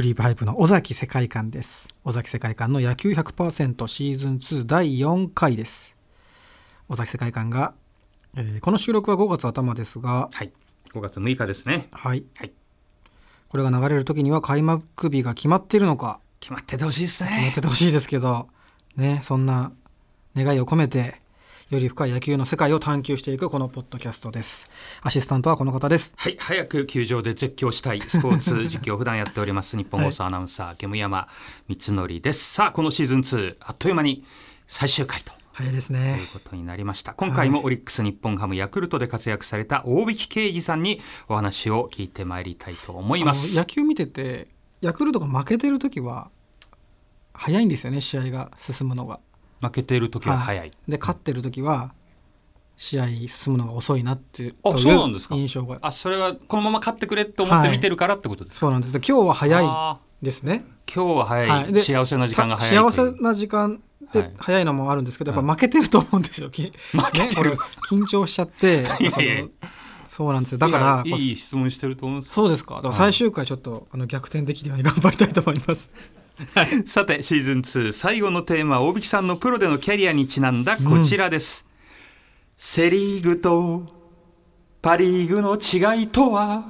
[0.00, 1.86] クリープハイプの尾崎世界観です。
[2.04, 5.94] 尾崎世界観の野球100%シーズン2第4回です。
[6.88, 7.74] 尾崎世界観が、
[8.34, 10.52] えーこの収録は5月頭ですが、はい。
[10.94, 11.88] 5月6日ですね。
[11.92, 12.24] はい。
[12.38, 12.52] はい。
[13.50, 17.52] これが流れる時には開幕日が決まっているのか、決まっててほしいです決まっね。
[17.54, 18.48] ててほしいですけど、
[18.96, 19.70] ね、そんな
[20.34, 21.20] 願いを込めて、
[21.70, 24.68] より深い野球の世界を探求していくこのポッドキャストです。
[25.02, 26.14] アシスタントはこの方です。
[26.16, 26.36] はい。
[26.36, 29.76] 早く球場で絶叫したいスポーツ実況を普段やっております。
[29.78, 31.28] 日本放送アナウンサー、煙山
[31.68, 32.54] 光則です。
[32.54, 34.24] さあ、このシーズン2、あっという間に
[34.66, 35.32] 最終回と。
[35.52, 36.28] 早いですというね。
[36.32, 44.48] ことになりました今回もオリックス日本ハムヤクルトで活躍された大引啓二さんにお話を聞いてまいりたいと思いまあすの野球見てて、
[44.80, 46.30] ヤクルトが負けてる時は、
[47.32, 49.20] 早いんですよね、試合が進むのが。
[49.60, 51.92] 負けている時は早い、で、勝ってる時は、
[52.76, 55.34] 試合進むのが遅いなっていううなんですか？
[55.34, 55.78] 印象が。
[55.82, 58.92] あそれはこのまま勝ってくれって思って見てるからってことですか、そうなんです。
[58.96, 60.64] 今日は早いあですね。
[60.86, 60.94] ー。
[60.94, 61.72] 今日は早い、はい。
[61.74, 64.22] で幸せな時間がた早い幸せな時間はい。
[64.22, 65.38] で早いのもあるんですけど、はい。
[65.38, 66.48] やっぱ負けてると思うんですよ。
[66.52, 66.52] 負
[67.12, 67.58] けてる。
[67.90, 68.86] 緊張しちゃって、
[70.06, 70.58] そうなんですよ。
[70.58, 72.80] だから、いやいい質問してると思うんですそうですか？
[72.92, 75.90] 最終回ちょっと、あの逆転できるように頑張りたいと思います。
[76.86, 81.66] さてシーズン2最後のテーマは大引さんのプロでのキャリアにちなんだこちらです、
[82.56, 83.86] セ・リーグと
[84.82, 86.64] パ・リーグの違いとは？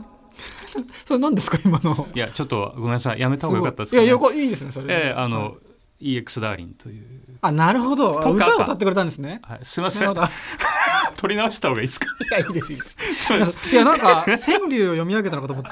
[1.04, 2.08] それ何ですか今の？
[2.14, 3.20] いやちょっとごめんなさい。
[3.20, 4.86] やめた方がよかったですか、ね、いや、よこいいですね、それ。
[4.94, 5.56] ええあの、
[6.00, 7.04] EX ダーリンという、
[7.42, 8.18] あ、なるほど。
[8.18, 9.40] 歌を歌ってくれたんですね。
[9.42, 10.14] はい、すみません。
[11.16, 12.96] 取り直した方がいいですかや、いいです、いいです。
[13.72, 14.36] いや、なんか、川
[14.68, 15.70] 柳を読み上げたのかと思って。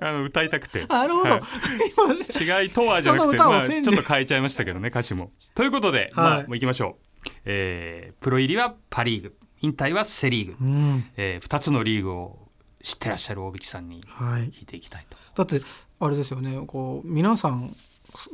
[0.00, 0.86] あの歌いたくて。
[0.86, 1.30] なるほど。
[1.30, 2.62] はい。
[2.62, 5.30] 違いとはじゃなくて、まあ、ちょっと変えちゃいましたけどね歌詞も。
[5.54, 9.34] ということで、まあはいもう行きましょう、えープロ入りはパ・リーグ。
[9.60, 11.04] 引退はセ・リーグ、うん。
[11.16, 12.38] え2つのリーグを
[12.82, 14.50] 知ってらっしゃる大引さんにはい。
[14.50, 15.44] 聞いていきたいと。
[15.44, 15.64] だって
[16.00, 16.60] あれですよね。
[16.66, 17.74] こう皆さん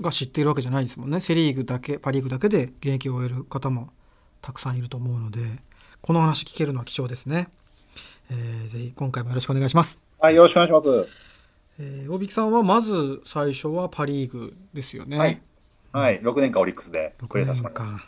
[0.00, 1.20] が知っているわけじゃないですもんね。
[1.20, 3.90] セ・リーグだけパ・リーグだけで現役を終える方も
[4.42, 5.40] たくさんいると思うので
[6.00, 7.48] この話聞けるのは貴重ですね、
[8.30, 11.29] えーぜひ今回もよろしくお願いします、はい、よろしくお願いします。
[11.82, 15.40] えー大引さんはまず最初はパ・リーグですよね、はい。
[15.92, 18.02] はい、6年間オリックスでプレ6ーさせてもらいま年間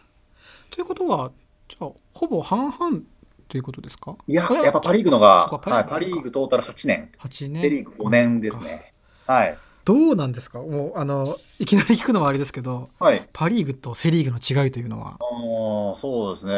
[0.70, 1.30] ということは
[1.68, 3.00] じゃあほぼ半々
[3.48, 4.14] ということですか？
[4.26, 4.30] す。
[4.30, 8.92] いや、えやっぱパ・リーグのが、はい、パ・リーグトータル8年、8年セ・リーグ5年ですね。
[9.26, 9.56] はい。
[9.84, 10.58] どうなんですか？
[10.60, 13.26] もうあのいきなり聞くのはあれですけどはい。
[13.32, 16.54] パ・リーグとセ・リーグの違いというのはあーそうですね。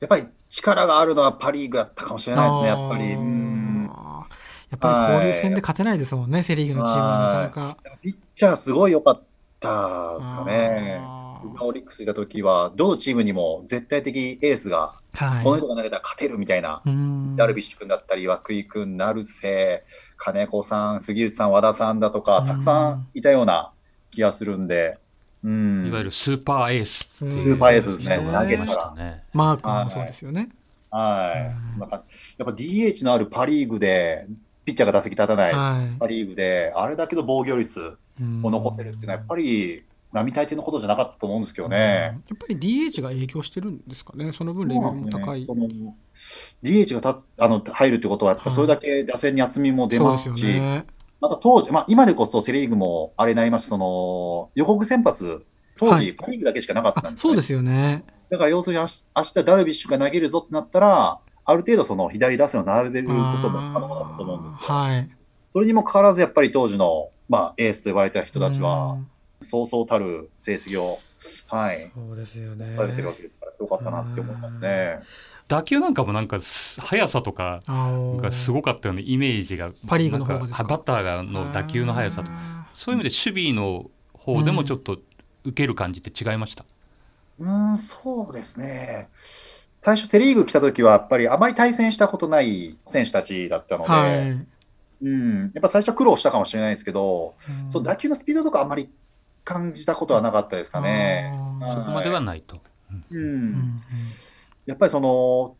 [0.00, 3.04] やっぱり力があるのはパ・リーグだったかもしれないですね、やっぱり。
[3.14, 3.39] うん。
[4.70, 7.76] やっぱり交流戦で勝てないですもんね、セ・リーグのチームはなかなか。
[8.02, 9.22] ピッチャーすごい良かっ
[9.58, 11.00] たですかね。
[11.60, 15.44] オリックスいた時は、どのチームにも絶対的エースが、はい。
[15.44, 16.82] この人が投げたら勝てるみたいな。
[16.84, 17.36] うん。
[17.36, 19.84] ダルビッシュ君だったり、涌井君、成瀬、
[20.16, 23.72] 金子さん、杉内さん、和田さんだとか、たくさんいたような
[24.10, 24.98] 気がするんで、
[25.42, 27.54] うん、いわゆるスーパーエースっていう。
[27.54, 28.18] スーパーエースですね。
[28.18, 29.22] 人がいましたね。
[29.32, 30.50] マー君もそうですよね。
[30.90, 31.32] は
[31.76, 31.88] い、なん。
[31.88, 32.02] か
[32.36, 34.26] やっぱ DH のあるパ・リーグで、
[34.70, 35.98] ピッチャーが打席立たないはい。
[35.98, 38.40] パ・リーグで、あれだけの防御率うん。
[38.44, 41.72] を残せるっていうのは、やっぱり並大抵のことじゃなかったと思うんですけどうん。
[41.72, 41.78] ね。
[41.78, 45.44] やっぱり DH が影響してるんですかね、その分レベルも高い。
[45.46, 45.68] その
[46.62, 50.84] DH が立つあの入るってことは、それだけ打線に厚みも出ますし、よね。
[51.20, 55.44] また当時、まあ、今でこそセ・リーグもあれになりました、その予告先発、
[55.78, 56.06] 当はい。
[56.06, 58.04] 時、パ・リーグだけしかなかったんあですよね、そうですよね。
[58.30, 61.18] だから要するに明日、明日ダルビッシュが投げるぞってなったら、
[61.50, 64.74] ある程度、その左打線を並べることも可能だったと思うんですよ。
[64.74, 65.10] はい。
[65.52, 69.10] それにもかかわらず、やっぱり当時の、まあ、エースと呼ばれた人たちうは、ん
[69.42, 70.98] そうそうたる成績を、
[71.46, 72.76] はい、そうですよね。
[72.76, 75.00] されてるわけですから、すごかったなって思いますね。
[75.48, 80.62] 打球なんかもなんかす速さとかがすごかったようなイメージがパリーグの方がですか？
[80.62, 84.98] なんバッターがの打球の速さとあそういう意味で守備の方でもちょっと
[85.44, 86.64] 受ける感じって違いました、
[87.40, 89.08] うーん、そうですね。
[89.82, 94.46] 最初、セ・リーグ来た時は、やっぱりあまり対戦したことない選手たちだったので、ーはい。
[95.02, 97.34] うん、やっぱ最初苦労したかもしれないですけど、
[97.64, 97.70] うん。
[97.70, 98.90] そう打球のスピードとかあんまり
[99.44, 101.32] 感じたことはなかったですかね。
[101.60, 101.72] はい。
[101.72, 103.80] そこまではないと、ううんん、
[104.66, 105.56] やっぱりその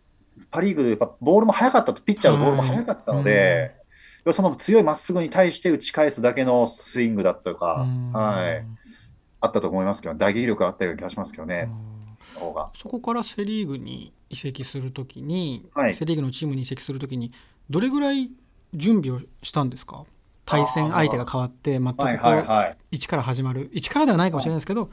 [0.51, 3.75] パ・リーグ、やっぱボールも速かったと、ピッチャーのボールも速かったので、
[4.25, 8.13] 要はその強いまっすぐに対して打ち返すだけのスイングだったとか、うん。
[8.13, 8.65] はい、
[9.41, 11.71] あったと思いますけど、打撃力があったような気がしますけどね、うん。
[11.71, 12.71] の方が。
[12.81, 17.33] そこからセ・リーグに移籍するときに、はいセ・リーグのチームに移籍するときに
[17.69, 18.31] どれぐらい
[18.75, 20.05] 準備をしたんですか？
[20.47, 22.77] 対戦相手が変わって全くこう、はいはいはい。
[22.91, 24.91] 一から始まる一からではないかもしれないですけど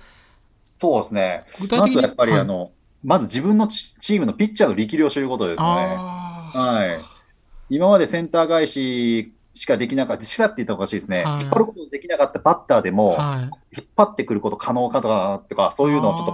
[0.77, 1.45] そうですね。
[1.59, 2.71] 具体的にまずやっぱり、はいあの、
[3.03, 5.95] まず自分のチチームのピッチャーの力量を知ることですよね。
[5.95, 7.75] はい。
[7.75, 11.23] 今までセンター返ししかできなかった、しかって言ったらおかしいですね。
[11.23, 16.31] はい引っ張ることのできなかったバッターでも、はい引っ張ってくること可能かとか、とかそういうのをちょっと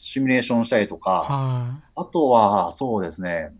[0.00, 3.52] シミュレーションしたりとーか、はあとは、そうですね、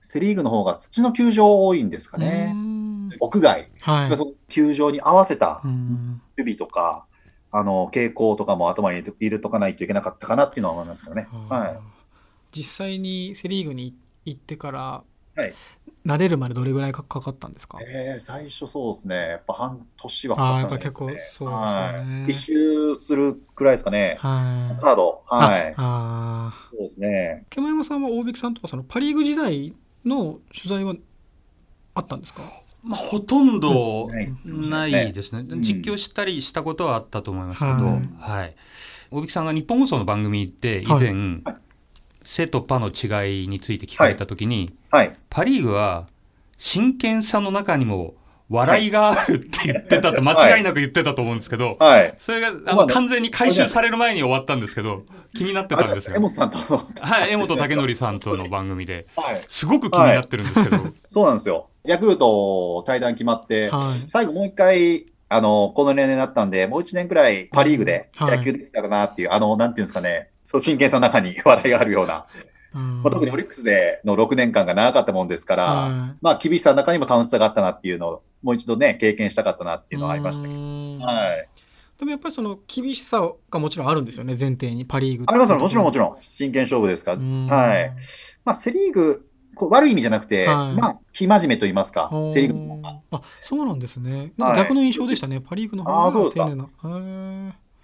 [0.00, 2.52] セ・リーグの方が土の球場多いんですかね。
[2.52, 4.16] ん屋外、はい。
[4.16, 7.06] その球場に合わせたうん守備とか、
[7.50, 11.28] あの傾向とかも頭に入れて入れとかないといけなかったかなっていうのは思いますけどね。
[11.48, 11.78] はい。
[12.50, 13.94] 実際にセ・リーグに
[14.24, 15.04] 行ってから、
[15.34, 15.54] はい。
[16.04, 17.78] 慣れるまでどれぐらいかかかったんですか？
[17.80, 21.56] えー最初そうですね、やっぱ半年はかああ、かやったんじゃないっぱ結構そうですよね。
[21.56, 22.30] はい。
[22.30, 24.16] 一周するくらいですかね。
[24.18, 24.80] はい。
[24.80, 25.22] カード。
[25.26, 25.74] はい。
[25.76, 27.46] ああそうですね。
[27.54, 29.72] 山さんは大引さんとかそのパ・リーグ時代
[30.04, 30.94] の取材は
[31.94, 32.42] あったんですか？
[32.82, 34.10] まあ、ほとんど
[34.44, 35.44] ないですね。
[35.60, 38.02] 実況したりしたことはあったと思いますけど、はい。
[38.18, 38.56] はい。
[39.12, 41.12] 大引さんが日本放送の番組で以前、
[41.44, 41.61] はい
[42.24, 45.16] 背とパの違いについて聞かれたときに、はい。
[45.30, 46.06] パ・リーグは
[46.58, 48.14] 真剣さの中にも
[48.52, 52.14] 笑いがあるって言ってたと、間違いなく言ってたと思うんですけど、はい。
[52.18, 55.04] それがあの完全に回収される前に終わったんですけど、
[55.34, 56.16] 気になってたんですよ。
[56.16, 59.42] 江本さんとの、はい、江本武則さんとの番組で、はい。
[59.48, 61.70] すごく気になってるんですけど、 そうなんですよ。
[61.84, 64.08] ヤクルト対談決まって、はい。
[64.08, 72.26] 最後もう一回、あの、この年齢になったんで、もう一年くらいパリーグではい野球できたらなっていう、あの、なんていうんですかね、そう、真剣さの中に笑いがあるような、
[72.74, 73.02] うん。
[73.02, 80.54] まあ、特にオリックスでの6年間が長かったもんですから、はいまあ、厳しさの中にも楽しさがあったなっていうのを、もう一度ね、経験したかったなっていうのはありましたけど。
[80.54, 80.98] うん。
[80.98, 81.48] はい。
[81.98, 84.84] でもやっぱりその厳しさがもちろんあるんですよね前提に。
[84.84, 86.16] パ・リーグありますよもちろんもちろろん。
[86.22, 87.12] 真剣勝負ですか。
[87.12, 87.18] ら。
[87.18, 87.46] ん。
[87.46, 87.92] はい。
[88.44, 90.74] まあ、セ・リーグ、こう悪い意味じゃなくて、はい。
[90.74, 93.00] まあ、生真面目と言いますか、セ・リーグの。
[93.12, 94.32] あそうなんですね。
[94.36, 96.46] なんか逆の印象でしたね、パ・リーグの方があーそうですか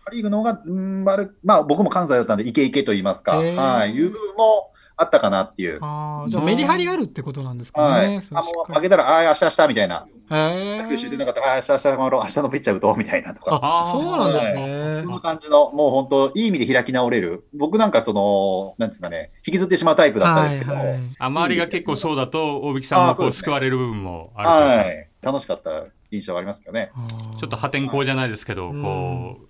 [0.09, 5.79] パ・リーグの方が、うん、悪まあ、僕も関西だったんで、イケイケと言いますか、はい、いう部分もあったかなっていうー。
[5.81, 8.21] あーじゃあメリハリがあるってことなんですかね、はい。
[8.33, 10.07] あ、もう負けたら、ああ、明日明日みたいな。
[10.31, 13.61] へ野球してなーかったら、ああ、明日明日明日のピッチャー打とうみたいなとか。
[13.63, 17.47] あそうなんですそねんな感じの、もう本当、いい意味で開き直れる。
[17.55, 25.09] 僕なんか、その、なんですかね、引きずってしまうタイプだったんですけど、はいはいあ周りが結構そうだと、大引さんもこう救われる部分もあるはい。
[25.23, 26.91] 楽しかった印象がありますけどね。
[27.39, 29.48] ちょっと破天荒じゃないですけど、うんこう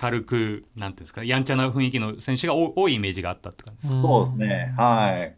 [0.00, 4.74] 明るくなんていうんですかやんちゃな雰囲気の選手が多多いイメージがあったって感じですか、そうですね。
[4.76, 5.36] はい。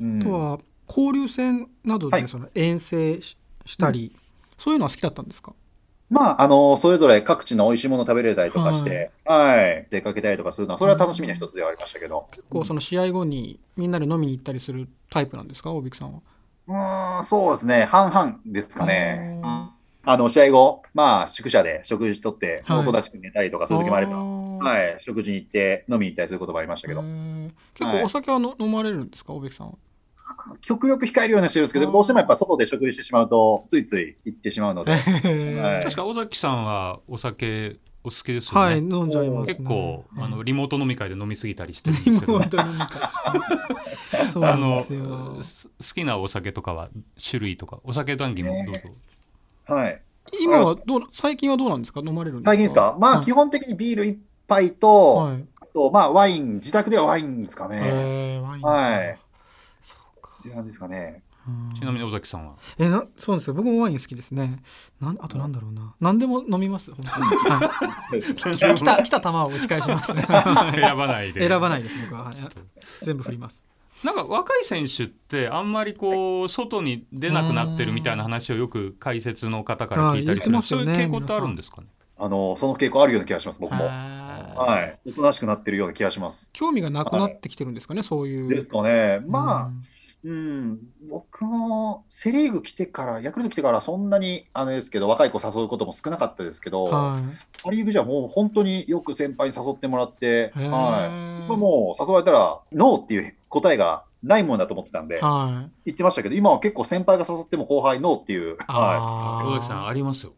[0.00, 0.58] うんあとは
[0.88, 4.14] 交流戦などはいでその遠征ししたり、
[4.58, 5.54] そういうのは好きだったんですか？
[6.10, 12.26] まあ、あの、それぞれ各地の美味しいもの食べれたりとかして、はい、出かけたりとかするのは、それは楽しみの一つではありましたけど。
[12.32, 15.72] 結構その試合後にみんなで飲みに行ったりするタイプなんですか？
[15.72, 16.20] 大引さんは。
[16.68, 17.84] うーん、そうですね。
[17.84, 19.38] 半々ですかね。
[20.04, 22.78] あの、試合後、まあ、宿舎で食事とって、はい。
[22.78, 27.02] おとなしく寝たりとかする時もあれば、はい、食事に行って飲みに行ったりすることもありましたけど、
[27.74, 29.32] 結構お酒はの、飲まれるんですか？
[29.32, 29.74] 大引さんは。
[30.60, 35.84] 極力控えるようにはしてるんですけど、どうしてもやっぱ外で食事してしまうと、ついつい行ってしまうので、はい。
[35.84, 39.54] 確か尾崎さんはお酒お好きですよね、はい、飲んじゃいます、ね。
[39.54, 42.88] 結構、あのはいリモート飲み会で飲みすぎたりしてるんですけどリモート飲み会。
[44.28, 45.42] そうなんあのですよ。
[45.42, 46.88] す好きなお酒とかは
[47.22, 48.80] 種類とかお酒談義もどうぞ、
[49.72, 50.02] はい。
[50.40, 52.00] 今はどう最近はどうなんですか？
[52.04, 52.50] 飲まれるんですか？
[52.50, 52.96] 最近ですか？
[52.98, 53.24] まあ、はい。
[53.24, 55.44] 基本的にビール一杯と、はい。
[55.60, 57.80] あと、まあ、ワイン、自宅ではワインですかね。
[57.82, 58.68] えー、ワインか。
[58.68, 59.18] はい。
[59.82, 60.30] そうか。
[60.40, 61.22] って感じですかね。
[61.46, 61.74] うん。
[61.74, 62.54] ちなみに尾崎さんは？
[62.78, 63.54] えなそうですよ。
[63.54, 64.62] 僕もワイン好きですね。
[65.00, 65.94] なんあとなんだろうな。
[66.00, 67.70] 何でも飲みます本当に、は
[68.16, 68.22] い、
[68.76, 70.22] 来た来た球を打ち返しますね。
[70.28, 71.40] 選ばないで。
[71.48, 72.36] 選ばないです僕は、はい。
[73.02, 73.64] 全部振ります
[74.04, 81.86] なんか若い選手ってあんまりこう外に出なくなってるみたいな話をよく解説の方から聞いたりする、そういう傾向ってあるんですかね？
[82.18, 83.84] あの、その傾向あるような気がします、僕も。
[83.84, 85.10] はい。
[85.10, 86.50] おとなしくなってるような気がします。
[86.52, 89.20] 興味がなくなってきてるんですかね、そういうですかね。
[89.26, 89.70] まあ、
[90.24, 90.34] うん。
[90.34, 90.38] う
[90.74, 97.62] ん、僕もセ・リーグ来てから、ヤクルト来てからそんなにあれですけど、若い子誘うことも少なかったですけど、はい。
[97.62, 100.68] パ・リーグじゃもう本当によく先輩に誘ってもらって、へー。
[100.68, 105.70] はい、僕はもう誘われたら、ノーっていう答えがないもんだと思ってたんで、はい。
[105.86, 109.50] 言ってましたけど、今は結構先輩が誘っても後輩ノーっていう、はあー。
[109.50, 110.32] 尾崎さんありますよ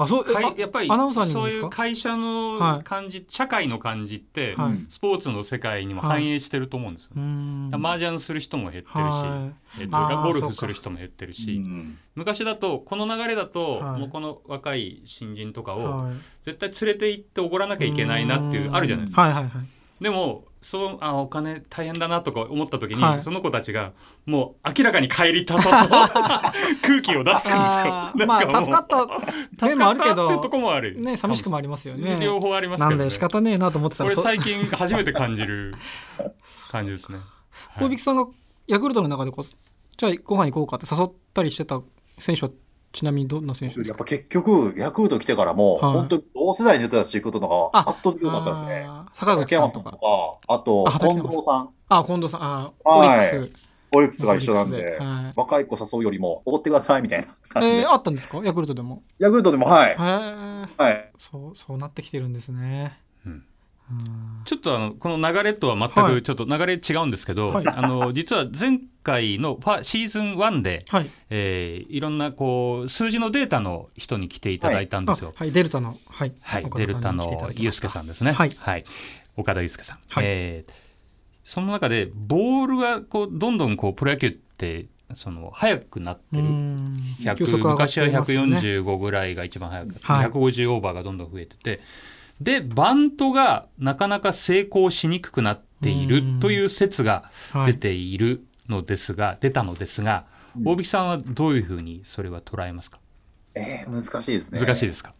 [0.00, 0.24] あそう
[0.56, 4.70] やっぱりアナウンサーにもそういう会社の感じ、社会の感じって、はい。
[4.70, 7.70] うんスポーツの世界にも反映してると思うんですよ、うーん。
[7.74, 9.50] 麻雀する人も減ってるし、は
[9.80, 14.00] えっと、ゴルフする人も減ってるいし、うん昔だとこの流れだと、はい。
[14.00, 16.14] もうこの若い新人とかをはい。
[16.44, 19.22] 絶対連れて行っておごらなきゃいけないなっていうあるじゃないですか。
[19.22, 20.02] はいはいはい。
[20.02, 23.92] でもそうあお金大変だなとか思った時に、はいその子たちが
[24.26, 26.08] もう明らかに帰りたさそうな
[26.82, 28.26] 空気を出してるんですよ。
[28.26, 31.00] まあ助かった助面もあるけかったってとどこもある。
[31.00, 32.88] ね寂しくもありますよね両方ありますね。
[32.88, 35.74] なんで仕方ねえなと思ってたこれ最近初めて感じる
[36.70, 37.18] 感じですね。
[37.18, 38.26] はい大引さんが
[38.66, 41.80] ヤクルトの中でこうじゃあご飯行こうかって誘ったりしてた
[42.18, 42.50] 選手は
[42.92, 43.88] ちなみにどんな選手ですか？
[43.90, 45.92] やっぱ結局、ヤクルト来てからも、はい。
[45.92, 48.84] 本当に同世代の人たち行くことのがあ圧倒的に良かったですね。
[48.88, 49.90] あー坂口さんとか。
[49.90, 49.98] か、
[50.48, 51.30] あと近山さん。
[51.30, 52.42] 藤さん、あ近藤さん。
[52.42, 53.68] あオリッはいクス。
[53.90, 55.32] オリックスが一緒なんオリッでクス、はい。
[55.36, 57.76] 若い子誘うよりも、おごってくださいみたいな感じで。
[57.78, 58.40] えー、あったんですか？
[58.44, 59.02] ヤクルトでも。
[59.18, 59.90] ヤクルトでも、はい。
[59.90, 59.94] へ。
[59.94, 61.10] えはい。
[61.18, 63.00] そうそうなってきてるんですね
[64.44, 66.14] ちょっとあのこの流れとは全はい。
[66.16, 67.66] くちょっと流れ違うんですけど、はい。
[67.66, 71.10] あの 実は前回のファシーズン1で、はい。
[71.30, 75.32] えーいろんなこう数字のデータの人に来ていただいたんですよ。
[75.36, 75.52] あはい。
[75.52, 76.32] デルタのはい。
[76.42, 78.32] はい、デルタのユースケさんですね。
[78.32, 78.84] はい。
[79.36, 79.98] 岡田ユースケさん。
[80.10, 80.24] はい。
[80.26, 80.72] えー
[81.44, 84.84] その中でボールがこうどんどんこうプロ野球って
[85.16, 86.42] その速くなってうる。
[86.42, 87.02] ん。
[87.20, 88.58] 100球速上がっ昔はてますよね。
[88.58, 90.26] 145ぐらいが一番速くて、はい。
[90.28, 91.80] 150オーバーがどんどん増えてて
[92.40, 96.40] でバントがなかなか成功しにくくなっているうん。
[96.40, 100.26] という説がはい出ているのですが、出たのですが
[100.56, 100.68] うん。
[100.68, 102.98] 大引さんはどういうふうにそれは捉えますか？
[103.54, 104.60] えー、難しいですね。
[104.60, 105.14] 難しいですか、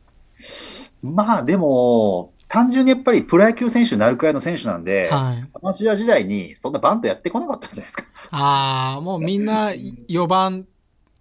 [1.03, 5.49] まあでも、単純にやっぱりプロ野球選手になるくらいの選手なんで、はい。
[5.55, 8.05] アマチュア時代にそんなバントやってこなかったんじゃないですか。
[8.31, 10.67] ああもうみんな4番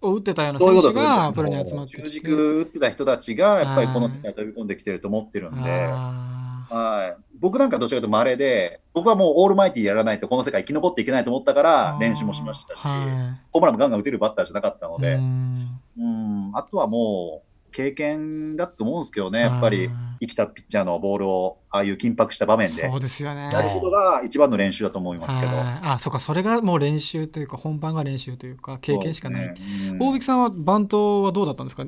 [0.00, 12.00] を打ってたようなそういう選手がプロに集まって中軸打ってた人たちが、やっぱりこの世界に飛び込んできてると思ってるんで、あはい、僕なんかどちらかというと稀で、僕はもうオールマイティーやらないとこの世界生き残っていけないと思ったからー。
[12.00, 15.80] 練習もしましたし、はホームランもガンガン打てるバッターじゃなかったのいで、うん。
[15.98, 22.88] うん、あとはもう経験だと思うんですけどね、やっぱり生きたピッチャーのボールをああいう緊迫した場面で。
[22.88, 23.50] そうですよね。
[23.52, 25.56] やることが一番の練習だと思いますけど。
[25.56, 25.80] はい。
[25.82, 29.54] あそうかそれがもう練習というか本番が練習というか経験しかない、ね
[29.90, 29.98] うん。
[29.98, 31.84] 大引さんはバントはどうだったんですか？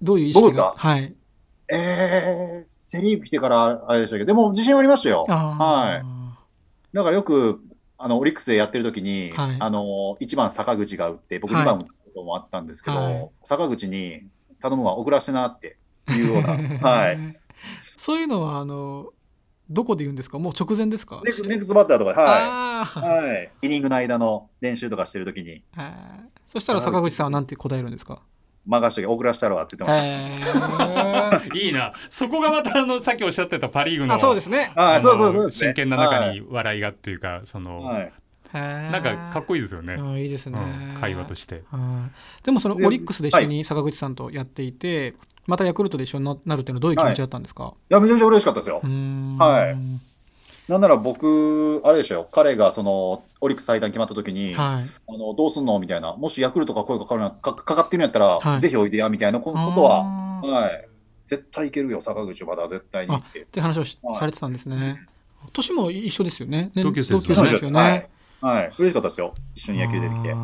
[0.00, 0.62] どういう意識どうですか？
[0.62, 1.14] がはい。
[1.72, 4.20] えー、セ・リーグ来てからあれでしたけ？
[4.20, 5.24] ど、でも自信はありましたよ。
[5.28, 6.96] はい。
[6.96, 7.60] だからよく、
[7.96, 9.56] あのオリックスでやってる時に、はい。
[9.58, 11.62] あの1番坂口が打って、僕はい。
[11.62, 13.30] 2番打ったこともあったんですけど、はい。
[13.44, 14.24] 坂口に
[14.62, 15.76] 頼むわ、送らせてなって
[16.10, 16.48] いうような、
[16.88, 17.18] はい。
[17.96, 19.10] そういうのはあの
[19.70, 20.38] どこで言うんですか？
[20.38, 21.20] もう直前ですか？
[21.24, 23.28] ネクネクストバッターとかで、はい。
[23.28, 23.50] はい。
[23.62, 25.92] イニングの間の練習とかしてる時に、はい。
[26.46, 28.22] そしたら坂口さんは何て答えるんですか？
[28.64, 31.36] 任しとけ、送らせたろわって言ってました。
[31.36, 31.54] えー。
[31.58, 31.92] いいな。
[32.08, 34.72] そこがまたあのさっきおっしゃってたパ・リーグのあそうですね。
[34.76, 38.12] はい、あのそうそうそう真剣な中に笑いがっていうか、その、はい。
[38.52, 41.62] ななんかかっこいいですよね、いいですね、うん会話として。
[41.70, 45.14] はいでもそのでオリックスで一緒に坂口さんとやっていて、
[45.46, 47.94] またヤクルトで一緒にななるっていうのはどういう気持ちだったんですか、い。
[47.94, 48.80] や、めちゃめちゃ嬉しかったですよ。
[48.80, 50.70] はい。
[50.70, 54.88] なんなら僕、あれでしたよ、彼がそのオリックス最短決まった時に、はい。
[55.08, 58.60] あのどうすんのみたいな、もしヤクルトが声かかるなかかかってるんやったら、はい。
[58.60, 60.88] ぜひおいでやみたいなこことは、はい、
[61.28, 63.42] 絶対いけるよ、坂口まだ絶対にって。
[63.42, 64.14] って話をしはい。
[64.14, 65.06] されてたんですね。
[65.52, 66.70] 年も一緒ですよね。
[66.74, 67.42] ね同級生ですよね。
[67.42, 68.08] 同級生ですよね、
[68.42, 70.28] はい、はい、嬉しかったですよ、一緒に野球出てきて。
[70.28, 70.34] や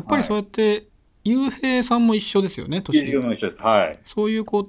[0.00, 0.88] っぱりそうやって
[1.24, 3.62] 雄平さんも一緒ですよね年野球も一緒です。
[3.62, 3.98] はい。
[4.04, 4.68] そういうこう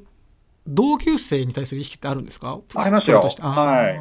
[0.68, 2.60] 同級生に対する意識ってあるんですか？
[2.76, 4.00] ありましたよはい。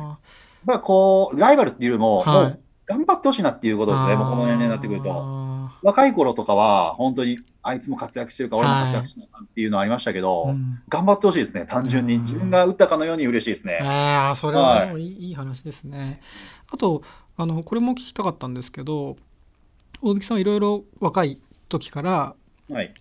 [0.65, 2.27] まあ、こう、ライバルっていうよりも、はい。
[2.27, 5.13] もう頑張ってほしいなっていうことですね、もうこの年齢になってくると。
[5.13, 10.81] あ若い頃とかは、本当に、あいつも活躍してるから、俺も活躍しなっていうのはありましたけど、ーうん。
[10.89, 12.15] 頑張ってほしいですね、単純に。
[12.15, 12.21] うん。
[12.21, 13.81] 自分が打ったかのように嬉しいですね。
[13.83, 16.21] ああ、それはもういい,、い、い話ですね。
[16.73, 17.03] あと、
[17.37, 19.17] あの、これも聞きたかったんですけど、
[20.03, 22.35] 大引さんはいろいろ若い時から、
[22.71, 22.95] はい。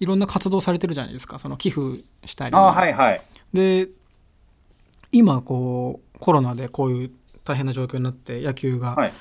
[0.00, 1.38] いろんな活動されてるじゃないですか。
[1.38, 2.54] その寄付したり。
[2.54, 3.22] ああ、はいはい。
[3.52, 3.88] で、
[5.12, 7.10] 今、こう、コロナでこういう
[7.44, 9.12] 大変な状況になって、野球がはい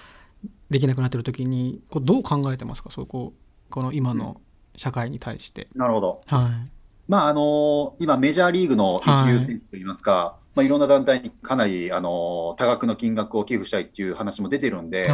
[0.69, 2.91] できなくなってる時に、こうどう考えてますか？
[2.91, 4.41] そうこう、この今の
[4.75, 5.69] 社会に対して。
[5.75, 6.21] なるほど。
[6.27, 6.71] はい。
[7.07, 15.13] まああの今、メジャーリーグの一流選手といいますか、いまあ、いろんな団体にかなり、あの多額の金額を寄付したいっていう話も出てるんで、あ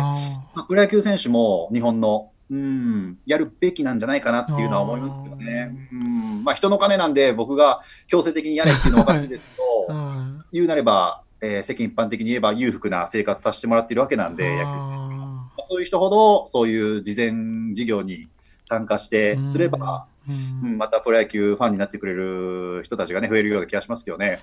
[0.55, 5.89] まあ、プロ野球選手も日本の、うん、やるべきなんじゃないかなっていうのは思いますけどね。
[5.91, 6.43] うん。
[6.45, 9.49] まあ、人の金なんで、僕が強制的にやれっていうのはおかしいですけ
[9.89, 18.29] ど、ーはい言うなれば、えー世間一般的に言えば裕福な生活させてもらっているわけなんで、野球あそういう人ほど、そういう慈善事業に
[18.63, 20.69] 参加してーすれば、うん。
[20.69, 24.39] うんまたプロ野球ファンになってくれる人たちがね、増えるような気がしますけどね。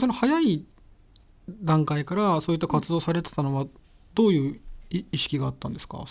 [0.00, 0.64] その早い
[1.48, 3.66] 段階からそういった活動されてたのは
[4.14, 6.04] どういう意意識があったんですか？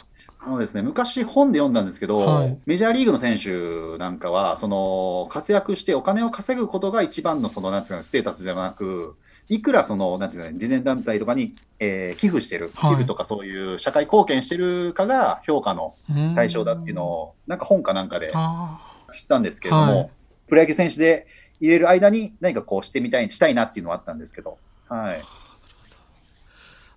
[0.43, 2.57] あのですね、昔本で読んだんですけど、はい。
[2.65, 9.17] メジャーリーグの選手なんかは、その活躍してお金を稼ぐことが一番のそのなんていうかステータスじゃなく、
[9.49, 12.91] いくらそのなんていうかね、慈善団体とかに、えー寄付してる、はい。
[12.93, 15.93] 寄付とかそういう社会貢献してるかが評価の
[16.33, 18.79] 対象だっていうのを、なんか本かなんかであ
[19.13, 20.09] 知ったんですけれども、はい。
[20.47, 21.27] プロ野球選手で
[21.61, 24.57] 入れる間に何かこうしてみたい、したいなっていうのはあったんですけど、
[24.89, 25.21] はい。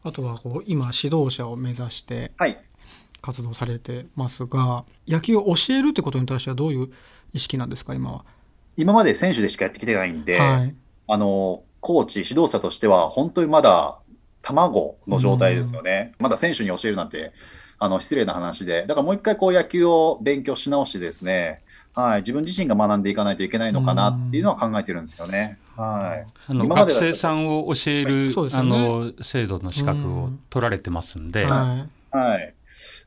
[0.02, 2.58] あとはこう今指導者を目指してはい。
[3.22, 6.90] 活動されてますが野球を教えるってことに対してはどういう
[7.32, 8.24] 意識なんですか今は？
[8.76, 10.74] 今まで選手でしかやってきてないんで、はい、
[11.06, 13.98] あのコーチ、指導者としては、本当にまだ
[14.42, 17.32] 卵の状態ですよね、まだ選手に教えるなんて
[17.78, 21.62] あの失礼な話で、だからもう一回こう野球を勉強し直してですね、
[21.94, 25.58] はい、自分自身が学んでいかないといけないのかなっていうのは考えてるんですよね。
[25.76, 28.70] はい、あの学生さんを教える、あそうですよね。
[28.70, 32.16] の制度の資格を取られてますんで、はい。
[32.16, 32.54] はい。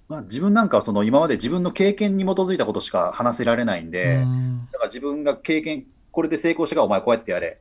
[0.08, 4.68] まあ、自分なんかはその今まで自分の経験に基づいたことしか話せられないんで、うん。
[4.72, 7.60] だから自分が経験、これで成功したからお前こうやってやれ、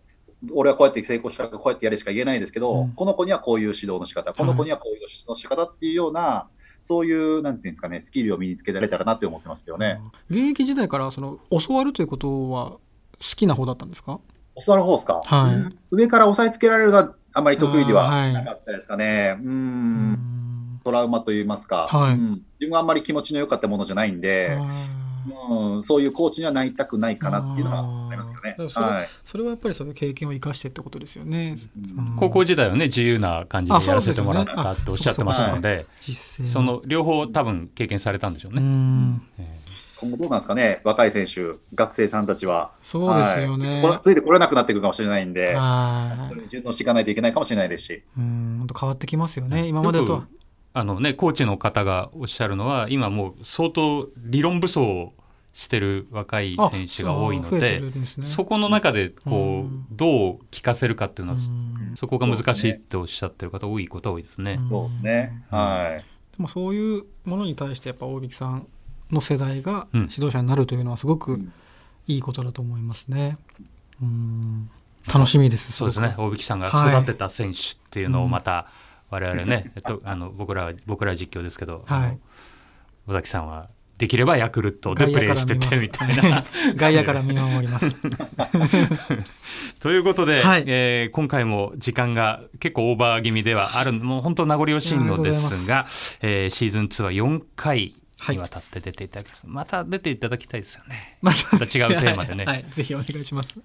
[0.53, 2.93] 俺はこうやって成功したからこうやってやれしか言えないですけど、うん。
[2.93, 6.47] この子にはこういう指導の仕方、この子にはこういう指導の仕方っていうような、
[6.87, 10.01] そういう、なんていうんですかね、スキルを身につけられたらなって思ってますけどね。
[10.31, 12.81] 現役時代からその教わるということは好
[13.19, 14.21] きな方だったんですか？
[14.65, 15.55] 教わる方ですか、はい。
[15.57, 19.37] うん上から押さえつけられるのはあまり得意ではなかったですかね。
[19.43, 19.51] うーん。
[19.51, 19.53] う
[20.13, 20.81] ん。
[20.85, 22.13] トラウマといいますか、はい。
[22.13, 22.31] うん。
[22.61, 24.57] 自分はあんまり気持ちの良かったものじゃないんで、
[25.51, 28.69] うん、そういうコーチにはなりたくないかなっていうのはありますよねあー。
[28.69, 31.57] それはいそれはやっぱりその経験を生かしてってことですよね。
[31.97, 38.63] うん高校時代はね自由な感じあでやらせてもらったっておっしゃってましたので、その両方多分経験されたんでしょううね。
[38.63, 39.61] んえ
[39.99, 42.73] 今後どうなんですかね、若い選手、学生さんたちは。
[42.83, 43.73] そうですよね。
[43.75, 48.03] はいこれついてこれなくなっていくかもしれないんで、はいそれに順応していかないといけないかもしれないですし。
[48.17, 49.67] うん本当変わってきますよね。
[49.67, 50.25] 今までと
[50.75, 55.15] あのねコーチの方がおっしゃるのは今もう相当理論武装を
[55.57, 64.61] してる若いあ選手が多いのでねそこの中でこうどう聞かせるかっていうのはうんそこが難しいっておっしゃってる方多いことは多いですね。
[64.69, 65.45] そうですね。
[65.51, 65.99] うんはい。
[65.99, 66.05] で
[66.43, 68.67] もそういうものに対してやっぱ大引さん
[69.11, 71.53] の世代がうん指導者になるというのはすごくうん
[72.07, 73.39] いいことだと思いますね。
[74.03, 74.71] うん
[75.11, 75.73] 楽しみです。
[75.73, 78.67] そうですね大引さんがはい育てた選手っていうのをまた
[79.09, 82.19] 我々ね、 えっと、あの僕らは僕らは実況ですけど、はい
[83.09, 86.45] 尾崎さんはできればヤクルトでプレーしててみたいな。
[86.77, 87.97] 外野から見守ります。
[89.81, 95.87] ということで、はいえー今回も時間が結構オーバー気味ではあるもう本当名残惜しいのですすが、
[96.21, 97.95] えーシーズン2は4回
[98.33, 101.17] にわたって出ていただき、また出ていただきたいですよね。
[101.23, 103.55] また違うテーマでねはい、ぜひお願いします。
[103.55, 103.63] こ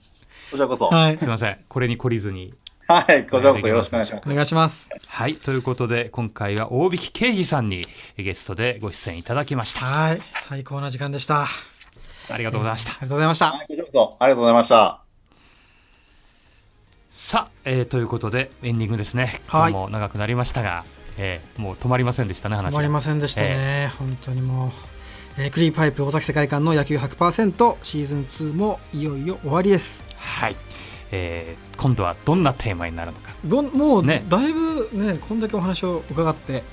[0.53, 0.87] ちらこそ。
[0.87, 2.53] はいすい、ませんこれに懲りずに。
[2.91, 3.25] はい。
[3.25, 4.29] こちらこそよろしくお願いします。
[4.29, 4.89] お願いします。
[5.07, 7.83] はいということで今回は大引啓二さんに
[8.17, 9.85] ゲストでご出演いただきました。
[9.85, 11.43] はい、最高な時間でした。
[11.43, 11.47] あ
[12.31, 12.95] ありがとうございましたり。
[12.95, 13.45] がとうございました。
[13.51, 15.01] はいこちらこそありがとうございました。
[17.11, 19.39] さあ、えーということでエンディングですね。
[19.47, 20.83] はい今日も長くなりましたが、
[21.17, 22.71] えーもう止まりませんでしたね話が。
[22.71, 24.67] 止まりませんでしたね、本当にも
[25.37, 30.55] う、えークリーパイプ尾崎世界観の野球100%シーズン2もいよいよ終わりですはい、
[31.11, 33.31] えー今度はどんなテーマになるのか。
[33.43, 36.63] どんもうだねいぶねこんだけお話を伺ってはい。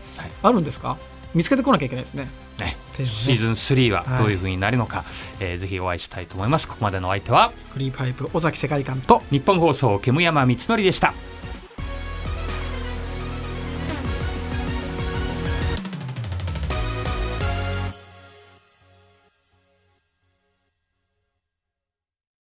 [0.42, 0.98] あるんですか、
[1.34, 2.28] 見つけてこなきゃいけないですね。
[2.58, 5.04] ね、シーズン3ははいどういう風になるのか、
[5.40, 6.68] えーぜひお会いしたいと思います。
[6.68, 11.14] ここまでのお相手はクリーパイプ尾崎世界観と日本放送煙山光則でした。